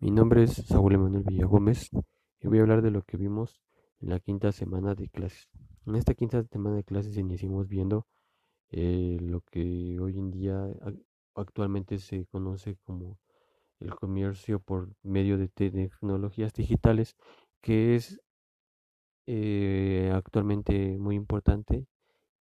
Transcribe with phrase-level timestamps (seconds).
[0.00, 1.90] Mi nombre es Saúl Emanuel Villagómez
[2.40, 3.60] y voy a hablar de lo que vimos
[4.00, 5.48] en la quinta semana de clases.
[5.86, 8.06] En esta quinta semana de clases iniciamos viendo
[8.70, 10.68] eh, lo que hoy en día
[11.34, 13.18] actualmente se conoce como
[13.80, 17.16] el comercio por medio de tecnologías digitales,
[17.60, 18.20] que es
[19.26, 21.88] eh, actualmente muy importante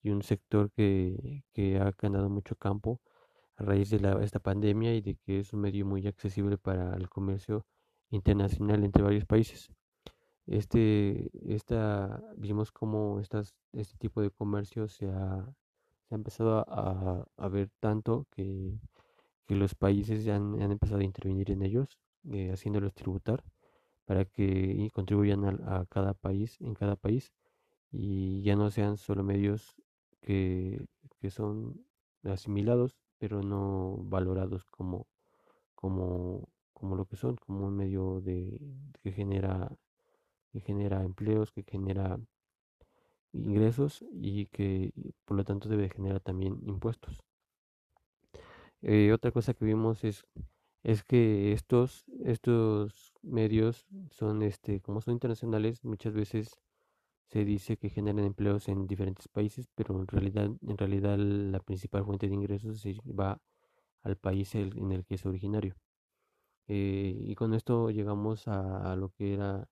[0.04, 3.02] y un sector que, que ha ganado mucho campo
[3.58, 6.96] a raíz de la, esta pandemia y de que es un medio muy accesible para
[6.96, 7.66] el comercio
[8.12, 9.70] internacional entre varios países.
[10.46, 15.46] Este, esta, vimos cómo estas, este tipo de comercio se ha,
[16.07, 18.79] se ha empezado a, a, ver tanto que,
[19.46, 22.00] que los países han, han, empezado a intervenir en ellos,
[22.32, 23.43] eh, haciéndolos tributar
[24.06, 27.34] para que contribuyan a, a, cada país, en cada país,
[27.92, 29.76] y ya no sean solo medios
[30.21, 30.86] que,
[31.20, 31.86] que son
[32.23, 35.08] asimilados, pero no valorados como,
[35.76, 38.59] como, como lo que son, como un medio de,
[39.02, 39.78] que genera
[40.52, 42.20] que genera empleos, que genera
[43.34, 44.92] ingresos y que
[45.26, 47.22] por lo tanto debe generar también impuestos.
[48.82, 50.26] Eh, otra cosa que vimos es,
[50.84, 56.59] es que estos, estos medios son, este, como son internacionales, muchas veces
[57.28, 62.06] se dice que generan empleos en diferentes países, pero en realidad, en realidad la principal
[62.06, 63.42] fuente de ingresos se va
[64.03, 65.75] al país en el que es originario.
[66.67, 69.69] Eh, y con esto llegamos a, lo que era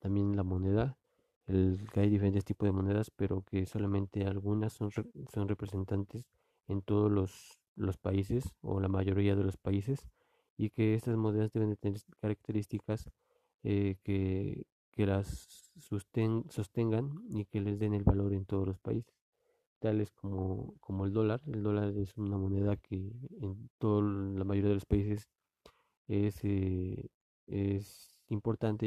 [0.00, 0.98] también la moneda,
[1.46, 6.26] que hay diferentes tipos de monedas, pero que solamente algunas son, son representantes
[6.68, 10.06] en todos los, los países o la mayoría de los países
[10.56, 13.10] y que estas monedas deben de tener características
[13.62, 14.66] eh, que,
[14.98, 15.70] que las
[16.48, 19.14] sostengan y que les den el valor en todos los países,
[19.78, 21.40] tales como, como el dólar.
[21.46, 22.96] El dólar es una moneda que
[23.40, 25.28] en toda la mayoría de los países
[26.08, 27.10] es, eh,
[27.46, 28.86] es importante